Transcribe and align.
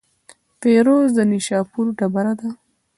فیروزه 0.59 1.09
د 1.17 1.19
نیشاپور 1.31 1.87
ډبره 1.97 2.33
ده. 2.39 2.49